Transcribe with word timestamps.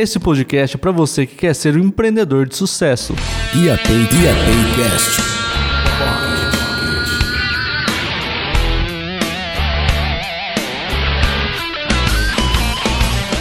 Esse 0.00 0.18
podcast 0.18 0.78
é 0.78 0.80
para 0.80 0.92
você 0.92 1.26
que 1.26 1.34
quer 1.34 1.54
ser 1.54 1.76
um 1.76 1.80
empreendedor 1.80 2.46
de 2.46 2.56
sucesso. 2.56 3.14
IAP, 3.54 5.39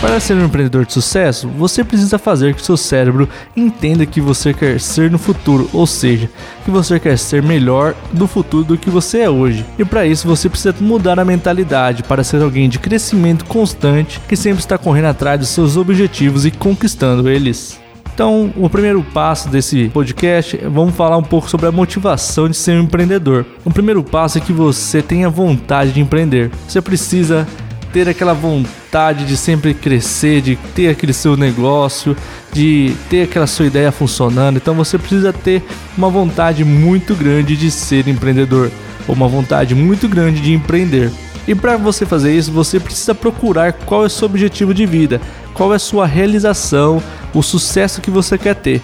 Para 0.02 0.18
ser 0.22 0.36
um 0.36 0.46
empreendedor 0.46 0.86
de 0.86 0.94
sucesso, 0.94 1.50
você 1.50 1.84
precisa 1.84 2.18
fazer 2.18 2.56
que 2.56 2.66
seu 2.66 2.78
cérebro 2.78 3.28
entenda 3.54 4.06
que 4.06 4.22
você 4.22 4.54
quer 4.54 4.80
ser 4.80 5.12
no 5.12 5.18
futuro, 5.18 5.70
ou 5.74 5.86
seja, 5.86 6.30
que 6.64 6.72
você 6.72 6.98
quer 6.98 7.18
ser 7.18 7.44
melhor 7.44 7.94
no 8.14 8.26
futuro 8.26 8.64
do 8.64 8.78
que 8.78 8.90
você 8.90 9.20
é 9.20 9.30
hoje. 9.30 9.66
E 9.78 9.84
para 9.84 10.06
isso 10.06 10.26
você 10.26 10.48
precisa 10.48 10.74
mudar 10.80 11.20
a 11.20 11.26
mentalidade 11.26 12.02
para 12.04 12.24
ser 12.24 12.42
alguém 12.42 12.70
de 12.70 12.80
crescimento 12.80 13.44
constante 13.44 14.22
que 14.22 14.38
sempre 14.38 14.62
está 14.62 14.78
correndo 14.78 15.08
atrás 15.08 15.38
dos 15.38 15.50
seus 15.50 15.76
objetivos 15.76 16.46
e 16.46 16.52
conquistando 16.52 17.30
eles. 17.30 17.78
Então, 18.14 18.54
o 18.56 18.70
primeiro 18.70 19.04
passo 19.04 19.50
desse 19.50 19.90
podcast, 19.90 20.58
vamos 20.72 20.96
falar 20.96 21.18
um 21.18 21.24
pouco 21.24 21.50
sobre 21.50 21.68
a 21.68 21.74
motivação 21.74 22.48
de 22.48 22.56
ser 22.56 22.80
um 22.80 22.84
empreendedor. 22.84 23.46
O 23.66 23.72
primeiro 23.72 24.02
passo 24.02 24.38
é 24.38 24.42
que 24.42 24.54
você 24.54 25.02
tenha 25.02 25.30
vontade 25.30 25.92
de 25.92 26.00
empreender. 26.00 26.52
Você 26.68 26.82
precisa 26.82 27.46
ter 27.92 28.08
aquela 28.08 28.34
vontade 28.34 28.79
de 29.26 29.38
sempre 29.38 29.74
crescer, 29.74 30.42
de 30.42 30.56
ter 30.74 30.90
aquele 30.90 31.14
seu 31.14 31.38
negócio, 31.38 32.18
de 32.52 32.96
ter 33.10 33.24
aquela 33.24 33.46
sua 33.46 33.68
ideia 33.68 33.92
funcionando. 33.92 34.58
Então 34.58 34.74
você 34.74 34.98
precisa 34.98 35.32
ter 35.32 35.64
uma 35.96 36.10
vontade 36.10 36.66
muito 36.66 37.14
grande 37.14 37.56
de 37.56 37.70
ser 37.70 38.08
empreendedor, 38.08 38.72
ou 39.08 39.14
uma 39.14 39.28
vontade 39.28 39.76
muito 39.76 40.08
grande 40.08 40.42
de 40.42 40.54
empreender. 40.54 41.12
E 41.48 41.54
para 41.54 41.78
você 41.78 42.06
fazer 42.06 42.36
isso, 42.36 42.52
você 42.52 42.80
precisa 42.80 43.14
procurar 43.14 43.74
qual 43.74 44.04
é 44.04 44.08
o 44.08 44.10
seu 44.10 44.26
objetivo 44.26 44.74
de 44.74 44.86
vida, 44.86 45.22
qual 45.54 45.72
é 45.72 45.76
a 45.76 45.80
sua 45.80 46.08
realização, 46.08 47.02
o 47.34 47.44
sucesso 47.44 48.02
que 48.02 48.10
você 48.10 48.38
quer 48.38 48.56
ter 48.56 48.82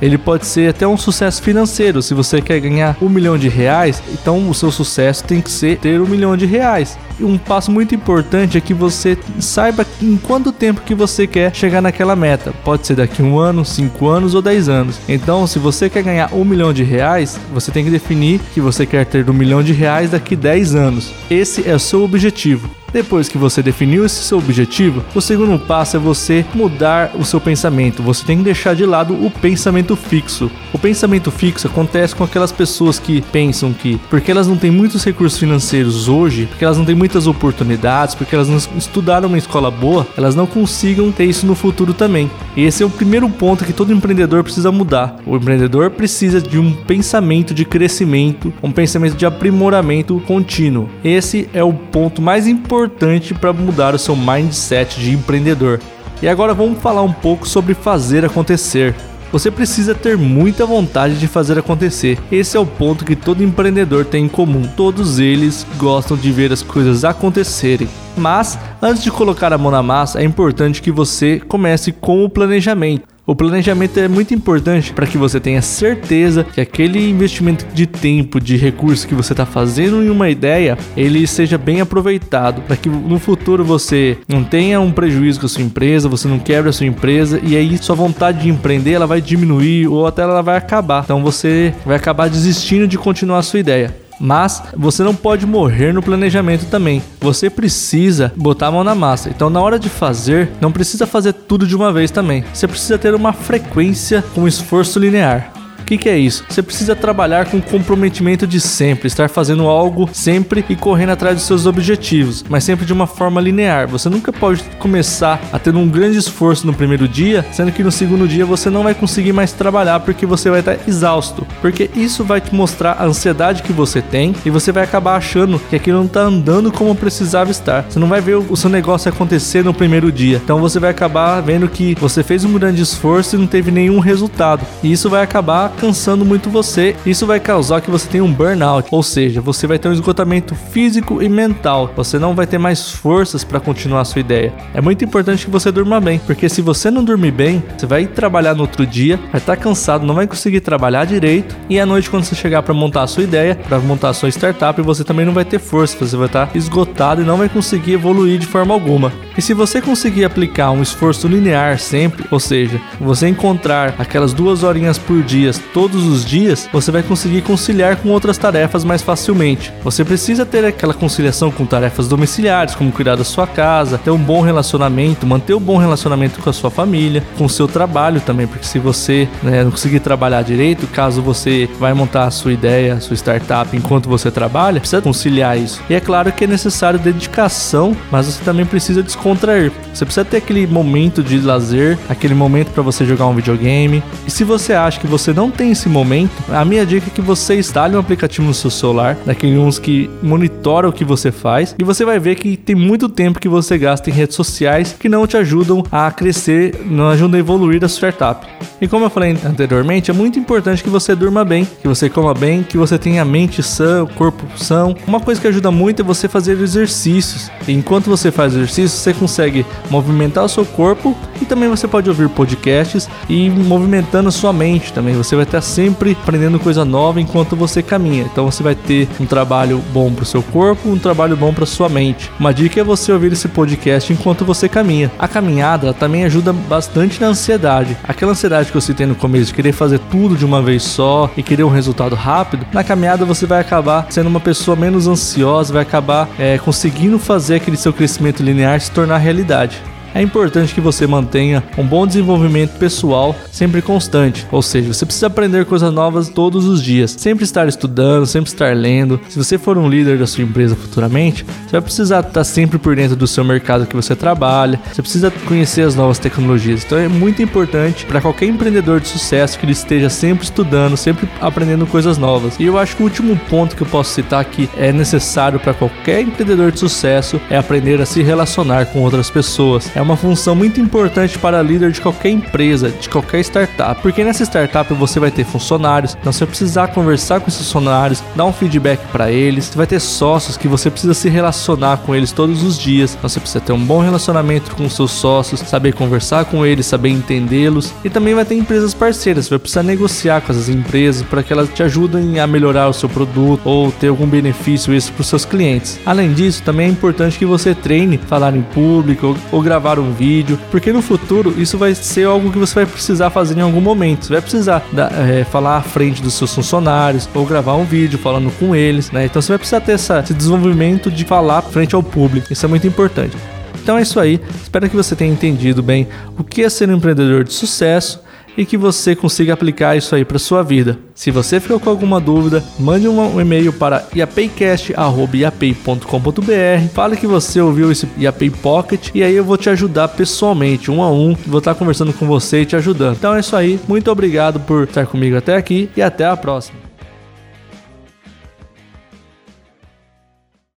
ele 0.00 0.18
pode 0.18 0.46
ser 0.46 0.70
até 0.70 0.86
um 0.86 0.96
sucesso 0.96 1.42
financeiro. 1.42 2.02
Se 2.02 2.14
você 2.14 2.40
quer 2.40 2.60
ganhar 2.60 2.96
um 3.00 3.08
milhão 3.08 3.38
de 3.38 3.48
reais, 3.48 4.02
então 4.12 4.48
o 4.48 4.54
seu 4.54 4.70
sucesso 4.70 5.24
tem 5.24 5.40
que 5.40 5.50
ser 5.50 5.78
ter 5.78 6.00
um 6.00 6.06
milhão 6.06 6.36
de 6.36 6.46
reais. 6.46 6.98
E 7.18 7.24
um 7.24 7.36
passo 7.36 7.70
muito 7.70 7.94
importante 7.94 8.56
é 8.56 8.60
que 8.60 8.72
você 8.72 9.18
saiba 9.40 9.84
em 10.00 10.16
quanto 10.16 10.52
tempo 10.52 10.82
que 10.82 10.94
você 10.94 11.26
quer 11.26 11.54
chegar 11.54 11.82
naquela 11.82 12.14
meta. 12.14 12.52
Pode 12.64 12.86
ser 12.86 12.94
daqui 12.94 13.22
um 13.22 13.38
ano, 13.38 13.64
cinco 13.64 14.08
anos 14.08 14.34
ou 14.34 14.42
dez 14.42 14.68
anos. 14.68 15.00
Então, 15.08 15.46
se 15.46 15.58
você 15.58 15.90
quer 15.90 16.02
ganhar 16.02 16.32
um 16.32 16.44
milhão 16.44 16.72
de 16.72 16.84
reais, 16.84 17.38
você 17.52 17.72
tem 17.72 17.84
que 17.84 17.90
definir 17.90 18.40
que 18.54 18.60
você 18.60 18.86
quer 18.86 19.04
ter 19.04 19.28
um 19.28 19.34
milhão 19.34 19.62
de 19.62 19.72
reais 19.72 20.10
daqui 20.10 20.36
10 20.36 20.74
anos. 20.74 21.12
Esse 21.30 21.68
é 21.68 21.74
o 21.74 21.78
seu 21.78 22.04
objetivo. 22.04 22.70
Depois 22.92 23.28
que 23.28 23.36
você 23.36 23.62
definiu 23.62 24.04
esse 24.04 24.22
seu 24.22 24.38
objetivo, 24.38 25.04
o 25.14 25.20
segundo 25.20 25.58
passo 25.58 25.96
é 25.96 26.00
você 26.00 26.44
mudar 26.54 27.10
o 27.14 27.24
seu 27.24 27.40
pensamento. 27.40 28.02
Você 28.02 28.24
tem 28.24 28.38
que 28.38 28.44
deixar 28.44 28.74
de 28.74 28.86
lado 28.86 29.14
o 29.14 29.30
pensamento 29.30 29.94
fixo. 29.94 30.50
O 30.72 30.78
pensamento 30.78 31.30
fixo 31.30 31.66
acontece 31.66 32.14
com 32.14 32.24
aquelas 32.24 32.50
pessoas 32.50 32.98
que 32.98 33.20
pensam 33.20 33.72
que, 33.72 34.00
porque 34.08 34.30
elas 34.30 34.46
não 34.48 34.56
têm 34.56 34.70
muitos 34.70 35.04
recursos 35.04 35.38
financeiros 35.38 36.08
hoje, 36.08 36.46
porque 36.46 36.64
elas 36.64 36.78
não 36.78 36.84
têm 36.84 36.94
muitas 36.94 37.26
oportunidades, 37.26 38.14
porque 38.14 38.34
elas 38.34 38.48
não 38.48 38.56
estudaram 38.76 39.28
uma 39.28 39.38
escola 39.38 39.70
boa, 39.70 40.06
elas 40.16 40.34
não 40.34 40.46
consigam 40.46 41.12
ter 41.12 41.24
isso 41.24 41.46
no 41.46 41.54
futuro 41.54 41.92
também. 41.92 42.30
E 42.58 42.64
esse 42.64 42.82
é 42.82 42.86
o 42.86 42.90
primeiro 42.90 43.30
ponto 43.30 43.64
que 43.64 43.72
todo 43.72 43.92
empreendedor 43.92 44.42
precisa 44.42 44.72
mudar. 44.72 45.14
O 45.24 45.36
empreendedor 45.36 45.90
precisa 45.90 46.40
de 46.40 46.58
um 46.58 46.72
pensamento 46.72 47.54
de 47.54 47.64
crescimento, 47.64 48.52
um 48.60 48.72
pensamento 48.72 49.14
de 49.14 49.24
aprimoramento 49.24 50.20
contínuo. 50.26 50.88
Esse 51.04 51.48
é 51.54 51.62
o 51.62 51.72
ponto 51.72 52.20
mais 52.20 52.48
importante 52.48 53.32
para 53.32 53.52
mudar 53.52 53.94
o 53.94 53.98
seu 53.98 54.16
mindset 54.16 54.98
de 54.98 55.12
empreendedor. 55.12 55.78
E 56.20 56.26
agora 56.26 56.52
vamos 56.52 56.80
falar 56.80 57.02
um 57.02 57.12
pouco 57.12 57.46
sobre 57.46 57.74
fazer 57.74 58.24
acontecer. 58.24 58.92
Você 59.30 59.52
precisa 59.52 59.94
ter 59.94 60.16
muita 60.16 60.66
vontade 60.66 61.16
de 61.16 61.28
fazer 61.28 61.60
acontecer. 61.60 62.18
Esse 62.32 62.56
é 62.56 62.60
o 62.60 62.66
ponto 62.66 63.04
que 63.04 63.14
todo 63.14 63.40
empreendedor 63.40 64.04
tem 64.04 64.24
em 64.24 64.28
comum. 64.28 64.62
Todos 64.76 65.20
eles 65.20 65.64
gostam 65.76 66.16
de 66.16 66.32
ver 66.32 66.52
as 66.52 66.64
coisas 66.64 67.04
acontecerem. 67.04 67.86
Mas, 68.18 68.58
antes 68.82 69.02
de 69.02 69.10
colocar 69.10 69.52
a 69.52 69.58
mão 69.58 69.70
na 69.70 69.82
massa, 69.82 70.20
é 70.20 70.24
importante 70.24 70.82
que 70.82 70.90
você 70.90 71.40
comece 71.48 71.92
com 71.92 72.24
o 72.24 72.28
planejamento. 72.28 73.18
O 73.28 73.36
planejamento 73.36 74.00
é 74.00 74.08
muito 74.08 74.32
importante 74.32 74.90
para 74.90 75.06
que 75.06 75.18
você 75.18 75.38
tenha 75.38 75.60
certeza 75.60 76.44
que 76.44 76.62
aquele 76.62 77.10
investimento 77.10 77.66
de 77.74 77.86
tempo, 77.86 78.40
de 78.40 78.56
recursos 78.56 79.04
que 79.04 79.14
você 79.14 79.34
está 79.34 79.44
fazendo 79.44 80.02
em 80.02 80.08
uma 80.08 80.30
ideia, 80.30 80.78
ele 80.96 81.26
seja 81.26 81.58
bem 81.58 81.82
aproveitado, 81.82 82.62
para 82.62 82.74
que 82.74 82.88
no 82.88 83.18
futuro 83.18 83.62
você 83.62 84.16
não 84.26 84.42
tenha 84.42 84.80
um 84.80 84.90
prejuízo 84.90 85.40
com 85.40 85.44
a 85.44 85.48
sua 85.50 85.62
empresa, 85.62 86.08
você 86.08 86.26
não 86.26 86.38
quebre 86.38 86.70
a 86.70 86.72
sua 86.72 86.86
empresa 86.86 87.38
e 87.42 87.54
aí 87.54 87.76
sua 87.76 87.94
vontade 87.94 88.44
de 88.44 88.48
empreender 88.48 88.92
ela 88.92 89.06
vai 89.06 89.20
diminuir 89.20 89.88
ou 89.88 90.06
até 90.06 90.22
ela 90.22 90.40
vai 90.40 90.56
acabar. 90.56 91.04
Então 91.04 91.22
você 91.22 91.74
vai 91.84 91.96
acabar 91.96 92.30
desistindo 92.30 92.88
de 92.88 92.96
continuar 92.96 93.40
a 93.40 93.42
sua 93.42 93.60
ideia. 93.60 94.07
Mas 94.18 94.62
você 94.76 95.02
não 95.02 95.14
pode 95.14 95.46
morrer 95.46 95.92
no 95.92 96.02
planejamento 96.02 96.66
também. 96.66 97.02
Você 97.20 97.48
precisa 97.48 98.32
botar 98.36 98.68
a 98.68 98.72
mão 98.72 98.84
na 98.84 98.94
massa. 98.94 99.30
Então, 99.30 99.50
na 99.50 99.60
hora 99.60 99.78
de 99.78 99.88
fazer, 99.88 100.50
não 100.60 100.72
precisa 100.72 101.06
fazer 101.06 101.32
tudo 101.32 101.66
de 101.66 101.76
uma 101.76 101.92
vez 101.92 102.10
também. 102.10 102.44
Você 102.52 102.66
precisa 102.66 102.98
ter 102.98 103.14
uma 103.14 103.32
frequência 103.32 104.24
com 104.34 104.48
esforço 104.48 104.98
linear 104.98 105.57
que, 105.88 105.96
que 105.96 106.08
é 106.08 106.18
isso? 106.18 106.44
Você 106.46 106.62
precisa 106.62 106.94
trabalhar 106.94 107.46
com 107.46 107.62
comprometimento 107.62 108.46
de 108.46 108.60
sempre, 108.60 109.06
estar 109.06 109.30
fazendo 109.30 109.66
algo 109.66 110.08
sempre 110.12 110.62
e 110.68 110.76
correndo 110.76 111.10
atrás 111.10 111.36
dos 111.36 111.46
seus 111.46 111.64
objetivos, 111.64 112.44
mas 112.46 112.62
sempre 112.62 112.84
de 112.84 112.92
uma 112.92 113.06
forma 113.06 113.40
linear. 113.40 113.88
Você 113.88 114.10
nunca 114.10 114.30
pode 114.30 114.62
começar 114.78 115.40
a 115.50 115.58
ter 115.58 115.74
um 115.74 115.88
grande 115.88 116.18
esforço 116.18 116.66
no 116.66 116.74
primeiro 116.74 117.08
dia, 117.08 117.44
sendo 117.52 117.72
que 117.72 117.82
no 117.82 117.90
segundo 117.90 118.28
dia 118.28 118.44
você 118.44 118.68
não 118.68 118.82
vai 118.82 118.94
conseguir 118.94 119.32
mais 119.32 119.52
trabalhar 119.52 120.00
porque 120.00 120.26
você 120.26 120.50
vai 120.50 120.60
estar 120.60 120.76
exausto. 120.86 121.46
Porque 121.62 121.90
isso 121.96 122.22
vai 122.22 122.40
te 122.40 122.54
mostrar 122.54 122.92
a 122.92 123.06
ansiedade 123.06 123.62
que 123.62 123.72
você 123.72 124.02
tem 124.02 124.34
e 124.44 124.50
você 124.50 124.70
vai 124.70 124.84
acabar 124.84 125.16
achando 125.16 125.58
que 125.70 125.76
aquilo 125.76 125.98
não 125.98 126.06
está 126.06 126.20
andando 126.20 126.70
como 126.70 126.94
precisava 126.94 127.50
estar. 127.50 127.86
Você 127.88 127.98
não 127.98 128.08
vai 128.08 128.20
ver 128.20 128.34
o 128.34 128.56
seu 128.56 128.68
negócio 128.68 129.08
acontecer 129.08 129.64
no 129.64 129.72
primeiro 129.72 130.12
dia. 130.12 130.38
Então 130.44 130.60
você 130.60 130.78
vai 130.78 130.90
acabar 130.90 131.40
vendo 131.40 131.66
que 131.66 131.94
você 131.94 132.22
fez 132.22 132.44
um 132.44 132.52
grande 132.52 132.82
esforço 132.82 133.36
e 133.36 133.38
não 133.38 133.46
teve 133.46 133.70
nenhum 133.70 134.00
resultado. 134.00 134.66
E 134.82 134.92
isso 134.92 135.08
vai 135.08 135.22
acabar 135.22 135.77
cansando 135.78 136.24
muito 136.24 136.50
você. 136.50 136.94
Isso 137.06 137.26
vai 137.26 137.40
causar 137.40 137.80
que 137.80 137.90
você 137.90 138.08
tenha 138.08 138.24
um 138.24 138.32
burnout, 138.32 138.88
ou 138.90 139.02
seja, 139.02 139.40
você 139.40 139.66
vai 139.66 139.78
ter 139.78 139.88
um 139.88 139.92
esgotamento 139.92 140.54
físico 140.54 141.22
e 141.22 141.28
mental. 141.28 141.90
Você 141.96 142.18
não 142.18 142.34
vai 142.34 142.46
ter 142.46 142.58
mais 142.58 142.90
forças 142.90 143.44
para 143.44 143.60
continuar 143.60 144.00
a 144.00 144.04
sua 144.04 144.20
ideia. 144.20 144.52
É 144.74 144.80
muito 144.80 145.04
importante 145.04 145.44
que 145.44 145.50
você 145.50 145.70
durma 145.70 146.00
bem, 146.00 146.18
porque 146.18 146.48
se 146.48 146.60
você 146.60 146.90
não 146.90 147.04
dormir 147.04 147.30
bem, 147.30 147.62
você 147.76 147.86
vai 147.86 148.06
trabalhar 148.06 148.54
no 148.54 148.62
outro 148.62 148.86
dia, 148.86 149.16
vai 149.16 149.40
estar 149.40 149.56
tá 149.56 149.62
cansado, 149.62 150.06
não 150.06 150.14
vai 150.14 150.26
conseguir 150.26 150.60
trabalhar 150.60 151.04
direito 151.04 151.56
e 151.68 151.78
à 151.78 151.86
noite 151.86 152.10
quando 152.10 152.24
você 152.24 152.34
chegar 152.34 152.62
para 152.62 152.74
montar 152.74 153.02
a 153.02 153.06
sua 153.06 153.22
ideia, 153.22 153.54
para 153.54 153.78
montar 153.78 154.10
a 154.10 154.14
sua 154.14 154.28
startup, 154.28 154.80
você 154.82 155.04
também 155.04 155.24
não 155.24 155.32
vai 155.32 155.44
ter 155.44 155.58
força, 155.58 155.96
você 155.98 156.16
vai 156.16 156.26
estar 156.26 156.46
tá 156.46 156.58
esgotado 156.58 157.22
e 157.22 157.24
não 157.24 157.36
vai 157.36 157.48
conseguir 157.48 157.92
evoluir 157.92 158.38
de 158.38 158.46
forma 158.46 158.74
alguma. 158.74 159.12
E 159.38 159.40
se 159.40 159.54
você 159.54 159.80
conseguir 159.80 160.24
aplicar 160.24 160.72
um 160.72 160.82
esforço 160.82 161.28
linear 161.28 161.78
sempre, 161.78 162.26
ou 162.28 162.40
seja, 162.40 162.80
você 163.00 163.28
encontrar 163.28 163.94
aquelas 163.96 164.32
duas 164.32 164.64
horinhas 164.64 164.98
por 164.98 165.22
dia 165.22 165.52
todos 165.72 166.04
os 166.04 166.24
dias, 166.24 166.68
você 166.72 166.90
vai 166.90 167.04
conseguir 167.04 167.42
conciliar 167.42 167.98
com 167.98 168.08
outras 168.08 168.36
tarefas 168.36 168.82
mais 168.82 169.00
facilmente. 169.00 169.72
Você 169.84 170.04
precisa 170.04 170.44
ter 170.44 170.64
aquela 170.64 170.92
conciliação 170.92 171.52
com 171.52 171.64
tarefas 171.64 172.08
domiciliares, 172.08 172.74
como 172.74 172.90
cuidar 172.90 173.14
da 173.14 173.22
sua 173.22 173.46
casa, 173.46 173.96
ter 173.96 174.10
um 174.10 174.18
bom 174.18 174.40
relacionamento, 174.40 175.24
manter 175.24 175.54
um 175.54 175.60
bom 175.60 175.76
relacionamento 175.76 176.40
com 176.40 176.50
a 176.50 176.52
sua 176.52 176.68
família, 176.68 177.22
com 177.36 177.44
o 177.44 177.48
seu 177.48 177.68
trabalho 177.68 178.20
também, 178.20 178.48
porque 178.48 178.66
se 178.66 178.80
você 178.80 179.28
né, 179.40 179.62
não 179.62 179.70
conseguir 179.70 180.00
trabalhar 180.00 180.42
direito, 180.42 180.88
caso 180.88 181.22
você 181.22 181.70
vai 181.78 181.94
montar 181.94 182.24
a 182.24 182.32
sua 182.32 182.52
ideia, 182.52 182.94
a 182.94 183.00
sua 183.00 183.14
startup 183.14 183.76
enquanto 183.76 184.08
você 184.08 184.32
trabalha, 184.32 184.80
precisa 184.80 185.00
conciliar 185.00 185.56
isso. 185.56 185.80
E 185.88 185.94
é 185.94 186.00
claro 186.00 186.32
que 186.32 186.42
é 186.42 186.46
necessário 186.48 186.98
dedicação, 186.98 187.96
mas 188.10 188.26
você 188.26 188.42
também 188.42 188.66
precisa 188.66 189.00
descontrair. 189.28 189.72
Você 189.92 190.04
precisa 190.04 190.24
ter 190.24 190.38
aquele 190.38 190.66
momento 190.66 191.22
de 191.22 191.40
lazer, 191.40 191.98
aquele 192.08 192.34
momento 192.34 192.70
para 192.70 192.82
você 192.82 193.04
jogar 193.04 193.26
um 193.26 193.34
videogame. 193.34 194.02
E 194.26 194.30
se 194.30 194.44
você 194.44 194.72
acha 194.72 195.00
que 195.00 195.06
você 195.06 195.32
não 195.32 195.50
tem 195.50 195.72
esse 195.72 195.88
momento, 195.88 196.32
a 196.48 196.64
minha 196.64 196.86
dica 196.86 197.06
é 197.08 197.10
que 197.10 197.20
você 197.20 197.58
instale 197.58 197.96
um 197.96 197.98
aplicativo 197.98 198.46
no 198.46 198.54
seu 198.54 198.70
celular, 198.70 199.16
daqueles 199.26 199.58
uns 199.58 199.78
que 199.78 200.08
monitora 200.22 200.88
o 200.88 200.92
que 200.92 201.04
você 201.04 201.30
faz, 201.30 201.74
e 201.78 201.84
você 201.84 202.04
vai 202.04 202.18
ver 202.18 202.36
que 202.36 202.56
tem 202.56 202.74
muito 202.74 203.08
tempo 203.08 203.40
que 203.40 203.48
você 203.48 203.76
gasta 203.76 204.10
em 204.10 204.12
redes 204.12 204.36
sociais 204.36 204.94
que 204.98 205.08
não 205.08 205.26
te 205.26 205.36
ajudam 205.36 205.84
a 205.90 206.10
crescer, 206.10 206.74
não 206.86 207.08
ajudam 207.08 207.36
a 207.36 207.40
evoluir 207.40 207.84
a 207.84 207.88
sua 207.88 208.08
startup. 208.08 208.46
E 208.80 208.86
como 208.86 209.04
eu 209.04 209.10
falei 209.10 209.36
anteriormente, 209.44 210.10
é 210.10 210.14
muito 210.14 210.38
importante 210.38 210.82
que 210.82 210.90
você 210.90 211.14
durma 211.14 211.44
bem, 211.44 211.64
que 211.64 211.88
você 211.88 212.08
coma 212.08 212.32
bem, 212.32 212.62
que 212.62 212.78
você 212.78 212.98
tenha 212.98 213.22
a 213.22 213.24
mente 213.24 213.62
sã, 213.62 214.04
o 214.04 214.06
corpo 214.06 214.46
são. 214.56 214.94
Uma 215.06 215.20
coisa 215.20 215.40
que 215.40 215.48
ajuda 215.48 215.70
muito 215.70 216.02
é 216.02 216.04
você 216.04 216.28
fazer 216.28 216.60
exercícios. 216.60 217.50
E 217.66 217.72
enquanto 217.72 218.06
você 218.06 218.30
faz 218.30 218.54
exercícios, 218.54 218.92
você 218.92 219.12
consegue 219.12 219.66
movimentar 219.90 220.44
o 220.44 220.48
seu 220.48 220.64
corpo 220.64 221.16
E 221.40 221.44
também 221.44 221.68
você 221.68 221.86
pode 221.86 222.08
ouvir 222.08 222.28
podcasts 222.28 223.08
e 223.28 223.48
movimentando 223.50 224.30
sua 224.30 224.52
mente 224.52 224.92
também. 224.92 225.14
Você 225.14 225.36
vai 225.36 225.44
estar 225.44 225.60
sempre 225.60 226.16
aprendendo 226.22 226.58
coisa 226.58 226.84
nova 226.84 227.20
enquanto 227.20 227.56
você 227.56 227.82
caminha. 227.82 228.24
Então 228.24 228.50
você 228.50 228.62
vai 228.62 228.74
ter 228.74 229.08
um 229.20 229.26
trabalho 229.26 229.82
bom 229.92 230.12
para 230.12 230.22
o 230.22 230.26
seu 230.26 230.42
corpo, 230.42 230.88
um 230.88 230.98
trabalho 230.98 231.36
bom 231.36 231.52
para 231.52 231.66
sua 231.66 231.88
mente. 231.88 232.30
Uma 232.38 232.52
dica 232.52 232.80
é 232.80 232.84
você 232.84 233.12
ouvir 233.12 233.32
esse 233.32 233.48
podcast 233.48 234.12
enquanto 234.12 234.44
você 234.44 234.68
caminha. 234.68 235.10
A 235.18 235.28
caminhada 235.28 235.92
também 235.92 236.24
ajuda 236.24 236.52
bastante 236.52 237.20
na 237.20 237.28
ansiedade. 237.28 237.96
Aquela 238.04 238.32
ansiedade 238.32 238.70
que 238.70 238.76
eu 238.76 238.80
citei 238.80 239.06
no 239.06 239.14
começo 239.14 239.46
de 239.46 239.54
querer 239.54 239.72
fazer 239.72 239.98
tudo 240.10 240.36
de 240.36 240.44
uma 240.44 240.62
vez 240.62 240.82
só 240.82 241.30
e 241.36 241.42
querer 241.42 241.64
um 241.64 241.70
resultado 241.70 242.14
rápido, 242.14 242.66
na 242.72 242.82
caminhada 242.82 243.24
você 243.24 243.46
vai 243.46 243.60
acabar 243.60 244.06
sendo 244.10 244.28
uma 244.28 244.40
pessoa 244.40 244.76
menos 244.76 245.06
ansiosa, 245.06 245.72
vai 245.72 245.82
acabar 245.82 246.28
é, 246.38 246.58
conseguindo 246.58 247.18
fazer 247.18 247.56
aquele 247.56 247.76
seu 247.76 247.92
crescimento 247.92 248.42
linear 248.42 248.80
se 248.80 248.90
tornar 248.90 249.18
realidade 249.18 249.82
é 250.18 250.22
importante 250.22 250.74
que 250.74 250.80
você 250.80 251.06
mantenha 251.06 251.62
um 251.78 251.86
bom 251.86 252.04
desenvolvimento 252.04 252.76
pessoal 252.76 253.36
sempre 253.52 253.80
constante, 253.80 254.44
ou 254.50 254.60
seja, 254.60 254.92
você 254.92 255.06
precisa 255.06 255.28
aprender 255.28 255.64
coisas 255.64 255.92
novas 255.92 256.28
todos 256.28 256.64
os 256.66 256.82
dias, 256.82 257.12
sempre 257.16 257.44
estar 257.44 257.68
estudando, 257.68 258.26
sempre 258.26 258.50
estar 258.50 258.74
lendo. 258.74 259.20
Se 259.28 259.38
você 259.38 259.56
for 259.56 259.78
um 259.78 259.88
líder 259.88 260.18
da 260.18 260.26
sua 260.26 260.42
empresa 260.42 260.74
futuramente, 260.74 261.44
você 261.44 261.70
vai 261.70 261.80
precisar 261.80 262.20
estar 262.20 262.42
sempre 262.42 262.78
por 262.78 262.96
dentro 262.96 263.14
do 263.14 263.28
seu 263.28 263.44
mercado 263.44 263.86
que 263.86 263.94
você 263.94 264.16
trabalha, 264.16 264.80
você 264.92 265.00
precisa 265.00 265.30
conhecer 265.46 265.82
as 265.82 265.94
novas 265.94 266.18
tecnologias. 266.18 266.84
Então 266.84 266.98
é 266.98 267.06
muito 267.06 267.40
importante 267.40 268.04
para 268.04 268.20
qualquer 268.20 268.46
empreendedor 268.46 269.00
de 269.00 269.06
sucesso 269.06 269.56
que 269.56 269.64
ele 269.64 269.72
esteja 269.72 270.10
sempre 270.10 270.42
estudando, 270.42 270.96
sempre 270.96 271.28
aprendendo 271.40 271.86
coisas 271.86 272.18
novas. 272.18 272.58
E 272.58 272.64
eu 272.64 272.76
acho 272.76 272.96
que 272.96 273.02
o 273.02 273.04
último 273.04 273.36
ponto 273.48 273.76
que 273.76 273.82
eu 273.82 273.86
posso 273.86 274.12
citar 274.14 274.44
que 274.44 274.68
é 274.76 274.92
necessário 274.92 275.60
para 275.60 275.74
qualquer 275.74 276.22
empreendedor 276.22 276.72
de 276.72 276.80
sucesso 276.80 277.40
é 277.48 277.56
aprender 277.56 278.00
a 278.00 278.06
se 278.06 278.20
relacionar 278.20 278.86
com 278.86 279.00
outras 279.02 279.30
pessoas 279.30 279.88
é 279.94 280.07
uma 280.08 280.16
função 280.16 280.54
muito 280.54 280.80
importante 280.80 281.38
para 281.38 281.60
líder 281.60 281.92
de 281.92 282.00
qualquer 282.00 282.30
empresa, 282.30 282.88
de 282.88 283.10
qualquer 283.10 283.40
startup, 283.40 284.00
porque 284.00 284.24
nessa 284.24 284.42
startup 284.42 284.92
você 284.94 285.20
vai 285.20 285.30
ter 285.30 285.44
funcionários, 285.44 286.16
então 286.18 286.32
você 286.32 286.40
vai 286.40 286.48
precisar 286.48 286.88
conversar 286.88 287.40
com 287.40 287.48
esses 287.48 287.60
funcionários, 287.60 288.22
dar 288.34 288.46
um 288.46 288.52
feedback 288.52 289.00
para 289.12 289.30
eles, 289.30 289.66
você 289.66 289.76
vai 289.76 289.86
ter 289.86 290.00
sócios 290.00 290.56
que 290.56 290.66
você 290.66 290.90
precisa 290.90 291.12
se 291.12 291.28
relacionar 291.28 291.98
com 291.98 292.14
eles 292.14 292.32
todos 292.32 292.62
os 292.62 292.78
dias, 292.78 293.14
então 293.14 293.28
você 293.28 293.38
precisa 293.38 293.60
ter 293.60 293.72
um 293.72 293.84
bom 293.84 294.00
relacionamento 294.00 294.74
com 294.74 294.88
seus 294.88 295.10
sócios, 295.10 295.60
saber 295.60 295.92
conversar 295.92 296.46
com 296.46 296.64
eles, 296.64 296.86
saber 296.86 297.10
entendê-los, 297.10 297.92
e 298.02 298.08
também 298.08 298.34
vai 298.34 298.46
ter 298.46 298.54
empresas 298.54 298.94
parceiras, 298.94 299.44
você 299.44 299.50
vai 299.50 299.58
precisar 299.58 299.82
negociar 299.82 300.40
com 300.40 300.52
essas 300.52 300.70
empresas 300.70 301.22
para 301.22 301.42
que 301.42 301.52
elas 301.52 301.68
te 301.68 301.82
ajudem 301.82 302.40
a 302.40 302.46
melhorar 302.46 302.88
o 302.88 302.94
seu 302.94 303.10
produto 303.10 303.60
ou 303.64 303.92
ter 303.92 304.08
algum 304.08 304.26
benefício 304.26 304.94
isso 304.94 305.12
para 305.12 305.20
os 305.20 305.28
seus 305.28 305.44
clientes. 305.44 306.00
Além 306.06 306.32
disso, 306.32 306.62
também 306.62 306.86
é 306.86 306.90
importante 306.90 307.38
que 307.38 307.44
você 307.44 307.74
treine 307.74 308.16
falar 308.16 308.56
em 308.56 308.62
público 308.62 309.36
ou 309.52 309.60
gravar 309.60 309.87
gravar 309.88 309.98
um 309.98 310.12
vídeo, 310.12 310.58
porque 310.70 310.92
no 310.92 311.00
futuro 311.00 311.54
isso 311.56 311.78
vai 311.78 311.94
ser 311.94 312.26
algo 312.26 312.52
que 312.52 312.58
você 312.58 312.74
vai 312.74 312.86
precisar 312.86 313.30
fazer 313.30 313.56
em 313.56 313.62
algum 313.62 313.80
momento. 313.80 314.26
Você 314.26 314.32
vai 314.32 314.42
precisar 314.42 314.84
da, 314.92 315.06
é, 315.06 315.44
falar 315.44 315.78
à 315.78 315.82
frente 315.82 316.20
dos 316.22 316.34
seus 316.34 316.54
funcionários 316.54 317.28
ou 317.34 317.46
gravar 317.46 317.74
um 317.74 317.84
vídeo 317.84 318.18
falando 318.18 318.50
com 318.58 318.76
eles, 318.76 319.10
né? 319.10 319.24
Então 319.24 319.40
você 319.40 319.48
vai 319.48 319.58
precisar 319.58 319.80
ter 319.80 319.92
essa, 319.92 320.20
esse 320.20 320.34
desenvolvimento 320.34 321.10
de 321.10 321.24
falar 321.24 321.62
frente 321.62 321.94
ao 321.94 322.02
público. 322.02 322.52
Isso 322.52 322.66
é 322.66 322.68
muito 322.68 322.86
importante. 322.86 323.36
Então 323.82 323.96
é 323.96 324.02
isso 324.02 324.20
aí. 324.20 324.40
Espero 324.62 324.88
que 324.90 324.96
você 324.96 325.16
tenha 325.16 325.32
entendido 325.32 325.82
bem 325.82 326.06
o 326.36 326.44
que 326.44 326.62
é 326.62 326.68
ser 326.68 326.90
um 326.90 326.96
empreendedor 326.96 327.44
de 327.44 327.52
sucesso 327.54 328.20
e 328.58 328.66
que 328.66 328.76
você 328.76 329.14
consiga 329.14 329.54
aplicar 329.54 329.96
isso 329.96 330.16
aí 330.16 330.24
para 330.24 330.38
sua 330.38 330.64
vida. 330.64 330.98
Se 331.14 331.30
você 331.30 331.60
ficou 331.60 331.78
com 331.78 331.88
alguma 331.88 332.20
dúvida, 332.20 332.64
mande 332.76 333.06
um 333.06 333.40
e-mail 333.40 333.72
para 333.72 334.04
iapaycast@iapay.com.br. 334.12 336.88
Fale 336.92 337.16
que 337.16 337.28
você 337.28 337.60
ouviu 337.60 337.92
esse 337.92 338.08
Iapay 338.18 338.50
Pocket 338.50 339.10
e 339.14 339.22
aí 339.22 339.36
eu 339.36 339.44
vou 339.44 339.56
te 339.56 339.70
ajudar 339.70 340.08
pessoalmente, 340.08 340.90
um 340.90 341.00
a 341.00 341.08
um. 341.08 341.36
Vou 341.46 341.60
estar 341.60 341.76
conversando 341.76 342.12
com 342.12 342.26
você 342.26 342.62
e 342.62 342.66
te 342.66 342.74
ajudando. 342.74 343.14
Então 343.16 343.36
é 343.36 343.40
isso 343.40 343.54
aí. 343.54 343.78
Muito 343.86 344.10
obrigado 344.10 344.58
por 344.58 344.82
estar 344.84 345.06
comigo 345.06 345.36
até 345.36 345.56
aqui 345.56 345.88
e 345.96 346.02
até 346.02 346.26
a 346.26 346.36
próxima. 346.36 346.87